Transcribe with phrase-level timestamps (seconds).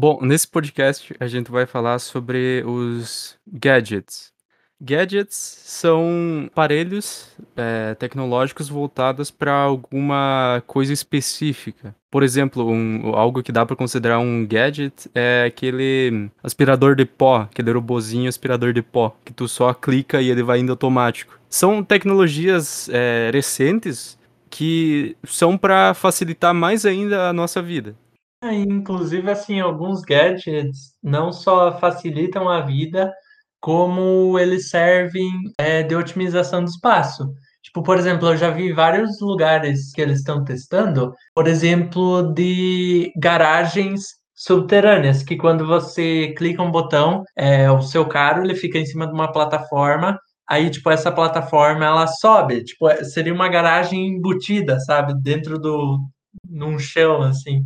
[0.00, 4.32] Bom, nesse podcast a gente vai falar sobre os gadgets.
[4.80, 11.94] Gadgets são aparelhos eh, tecnológicos voltados para alguma coisa específica.
[12.10, 17.42] Por exemplo, um- algo que dá para considerar um gadget é aquele aspirador de pó,
[17.42, 21.38] aquele robozinho aspirador de pó, que tu só clica e ele vai indo automático.
[21.50, 27.94] São tecnologias eh, recentes que são para facilitar mais ainda a nossa vida.
[28.42, 33.12] É, inclusive, assim, alguns gadgets não só facilitam a vida,
[33.60, 37.34] como eles servem é, de otimização do espaço.
[37.62, 43.12] Tipo, por exemplo, eu já vi vários lugares que eles estão testando, por exemplo, de
[43.16, 48.86] garagens subterrâneas, que quando você clica um botão, é, o seu carro ele fica em
[48.86, 50.18] cima de uma plataforma,
[50.48, 55.98] aí, tipo, essa plataforma ela sobe, tipo, é- seria uma garagem embutida, sabe, dentro do,
[56.48, 57.64] num chão, assim.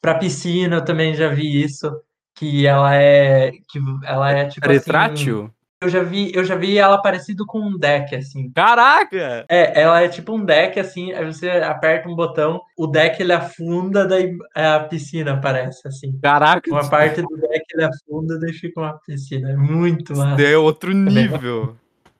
[0.00, 1.90] Para piscina eu também já vi isso,
[2.34, 5.54] que ela é que ela é tipo assim, Retrátil?
[5.84, 8.50] eu já vi, eu já vi ela parecido com um deck assim.
[8.52, 9.44] Caraca!
[9.48, 13.32] É, ela é tipo um deck assim, aí você aperta um botão, o deck ele
[13.32, 16.18] afunda, daí a piscina aparece assim.
[16.20, 19.50] Caraca, Uma isso parte do deck ele afunda, daí fica uma piscina.
[19.50, 20.36] É muito massa.
[20.36, 21.76] daí é outro bem nível.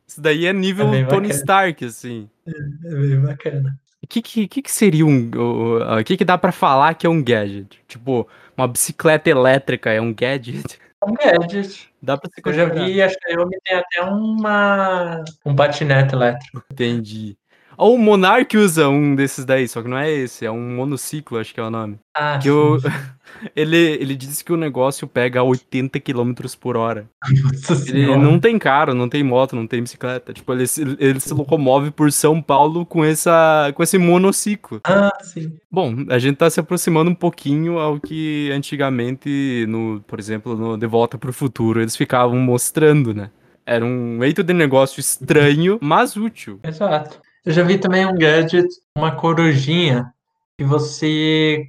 [0.06, 1.34] Isso daí é nível É Tony bacana.
[1.34, 2.28] Stark, assim.
[2.46, 3.78] É bem bacana.
[4.04, 5.30] O que que, que seria um...
[5.34, 7.80] O o que que dá pra falar que é um gadget?
[7.88, 10.78] Tipo, uma bicicleta elétrica é um gadget?
[11.04, 11.90] É um gadget.
[12.00, 16.14] Dá pra se Eu já vi, acho que a Xiaomi tem até uma um patinete
[16.14, 16.64] elétrico.
[16.72, 17.36] Entendi.
[17.76, 21.38] Ou o Monark usa um desses daí, só que não é esse, é um monociclo,
[21.38, 21.98] acho que é o nome.
[22.16, 22.78] Ah, Que o...
[23.56, 27.08] ele, ele disse que o negócio pega 80 km por hora.
[27.42, 28.18] Nossa Ele senhora.
[28.20, 30.32] não tem carro, não tem moto, não tem bicicleta.
[30.32, 34.80] Tipo, ele, se- ele se locomove por São Paulo com, essa, com esse monociclo.
[34.84, 35.56] Ah, sim.
[35.70, 40.76] Bom, a gente tá se aproximando um pouquinho ao que antigamente, no, por exemplo, no
[40.76, 43.30] De Volta pro Futuro, eles ficavam mostrando, né?
[43.66, 46.60] Era um meio de negócio estranho, mas útil.
[46.62, 47.18] Exato.
[47.44, 48.66] Eu já vi também um gadget,
[48.96, 50.12] uma corujinha,
[50.58, 51.64] que você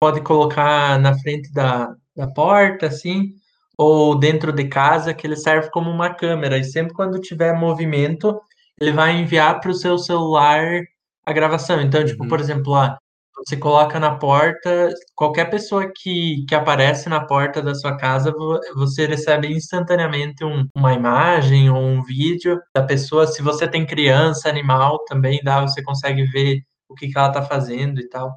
[0.00, 3.34] pode colocar na frente da, da porta, assim,
[3.78, 6.58] ou dentro de casa, que ele serve como uma câmera.
[6.58, 8.40] E sempre quando tiver movimento,
[8.80, 10.82] ele vai enviar para o seu celular
[11.26, 11.80] a gravação.
[11.80, 12.28] Então, tipo, Uhum.
[12.28, 12.98] por exemplo, lá,
[13.36, 18.60] você coloca na porta, qualquer pessoa que, que aparece na porta da sua casa, vo-
[18.74, 23.26] você recebe instantaneamente um- uma imagem ou um vídeo da pessoa.
[23.26, 27.42] Se você tem criança, animal, também dá, você consegue ver o que que ela tá
[27.42, 28.32] fazendo e tal.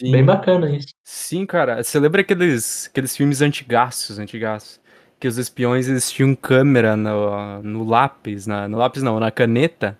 [0.00, 0.88] Bem Sim, bacana isso.
[1.04, 1.82] sim, cara.
[1.82, 4.80] Você lembra aqueles, aqueles filmes antigaços, antigaços?
[5.20, 9.98] Que os espiões eles tinham câmera no, no lápis, na, no lápis não, na caneta.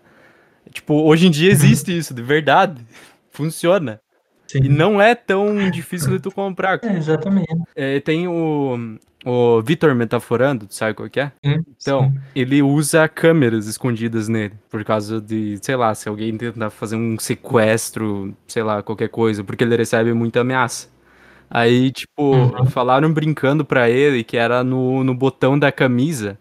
[0.72, 2.84] Tipo, hoje em dia existe isso, de verdade.
[3.30, 4.00] Funciona.
[4.58, 4.68] E Sim.
[4.68, 6.78] não é tão difícil de tu comprar.
[6.82, 7.48] É, exatamente.
[7.74, 11.32] É, tem o, o Vitor Metaforando, tu sabe qual que é?
[11.44, 12.20] Sim, Então, sim.
[12.34, 17.18] ele usa câmeras escondidas nele, por causa de, sei lá, se alguém tentar fazer um
[17.18, 20.88] sequestro, sei lá, qualquer coisa, porque ele recebe muita ameaça.
[21.50, 22.66] Aí, tipo, Uhum.
[22.66, 26.38] falaram brincando pra ele que era no, no botão da camisa.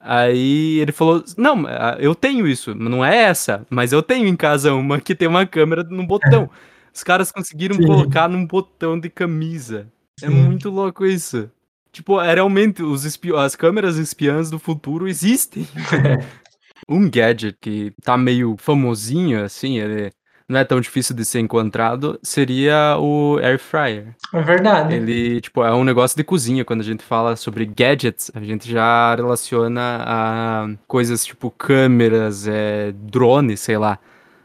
[0.00, 1.64] Aí ele falou: Não,
[1.98, 5.44] eu tenho isso, não é essa, mas eu tenho em casa uma que tem uma
[5.46, 6.48] câmera no botão.
[6.98, 7.86] Os caras conseguiram Sim.
[7.86, 9.86] colocar num botão de camisa.
[10.20, 10.34] É Sim.
[10.34, 11.48] muito louco isso.
[11.92, 15.66] Tipo, é realmente os as câmeras espiãs do futuro existem.
[16.88, 20.10] Um gadget que tá meio famosinho, assim, ele
[20.48, 24.16] não é tão difícil de ser encontrado, seria o Air Fryer.
[24.32, 24.94] É verdade.
[24.94, 26.64] Ele, tipo, é um negócio de cozinha.
[26.64, 32.92] Quando a gente fala sobre gadgets, a gente já relaciona a coisas tipo câmeras, é,
[32.92, 33.98] drones, sei lá.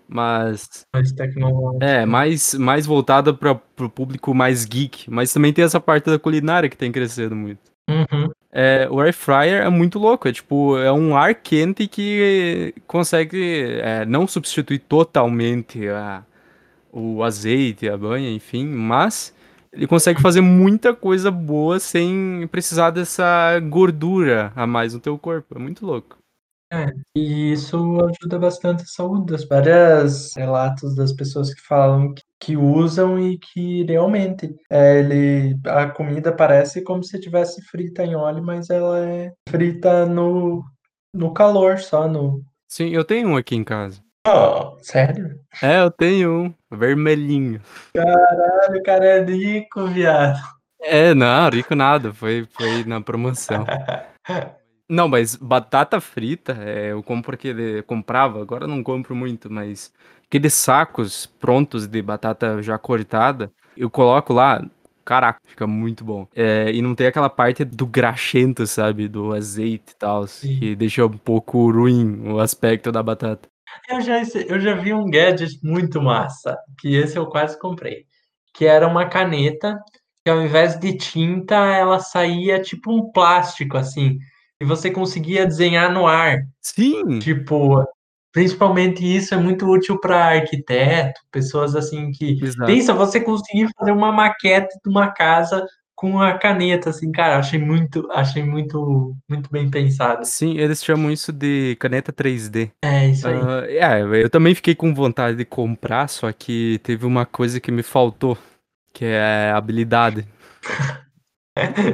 [0.07, 1.83] Mas Mais tecnológico.
[1.83, 5.09] é mais, mais voltada para o público mais geek.
[5.09, 7.59] Mas também tem essa parte da culinária que tem crescendo muito.
[7.89, 8.29] Uhum.
[8.51, 13.79] É, o air fryer é muito louco, é tipo, é um ar quente que consegue
[13.81, 16.23] é, não substituir totalmente a,
[16.91, 19.33] o azeite, a banha, enfim, mas
[19.73, 25.55] ele consegue fazer muita coisa boa sem precisar dessa gordura a mais no teu corpo.
[25.57, 26.17] É muito louco.
[26.73, 32.23] É, e isso ajuda bastante a saúde das várias relatos das pessoas que falam que,
[32.39, 38.15] que usam e que realmente é, ele, a comida parece como se tivesse frita em
[38.15, 40.63] óleo, mas ela é frita no,
[41.13, 42.43] no calor só, no...
[42.67, 44.01] Sim, eu tenho um aqui em casa.
[44.27, 45.39] Oh, sério?
[45.61, 47.61] É, eu tenho um vermelhinho.
[47.93, 50.39] Caralho, o cara é rico, viado.
[50.81, 53.63] É, não, rico nada, foi, foi na promoção.
[54.89, 57.81] Não, mas batata frita, é, eu compro aquele.
[57.83, 59.93] Comprava, agora não compro muito, mas
[60.25, 64.61] aqueles sacos prontos de batata já cortada, eu coloco lá
[65.03, 66.27] caraca, fica muito bom.
[66.35, 69.07] É, e não tem aquela parte do graxento, sabe?
[69.07, 73.49] Do azeite e tal, que deixa um pouco ruim o aspecto da batata.
[73.89, 78.05] Eu já, eu já vi um gadget muito massa, que esse eu quase comprei.
[78.53, 79.79] Que era uma caneta,
[80.23, 84.19] que ao invés de tinta, ela saía tipo um plástico, assim.
[84.63, 86.37] E você conseguia desenhar no ar.
[86.61, 87.19] Sim!
[87.19, 87.85] Tipo,
[88.31, 92.41] principalmente isso é muito útil para arquiteto, pessoas assim que.
[92.41, 92.65] Exato.
[92.65, 97.59] Pensa você conseguir fazer uma maquete de uma casa com a caneta, assim, cara, achei
[97.59, 100.25] muito, achei muito, muito bem pensado.
[100.25, 102.71] Sim, eles chamam isso de caneta 3D.
[102.85, 103.35] É, isso aí.
[103.35, 107.71] Uh, é, eu também fiquei com vontade de comprar, só que teve uma coisa que
[107.71, 108.37] me faltou,
[108.93, 110.25] que é habilidade.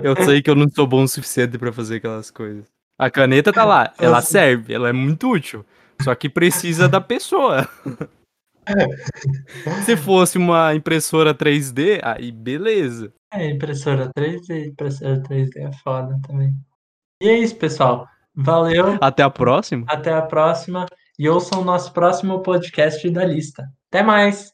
[0.03, 2.65] eu sei que eu não sou bom o suficiente para fazer aquelas coisas.
[2.97, 5.65] A caneta tá lá, ela serve, ela é muito útil.
[6.01, 7.67] Só que precisa da pessoa.
[9.85, 13.11] Se fosse uma impressora 3D, aí beleza.
[13.33, 16.53] É, impressora 3D, impressora 3D é foda também.
[17.21, 18.07] E é isso, pessoal.
[18.35, 18.97] Valeu.
[19.01, 19.85] Até a próxima.
[19.87, 20.85] Até a próxima.
[21.17, 23.67] E ouçam o nosso próximo podcast da lista.
[23.91, 24.53] Até mais!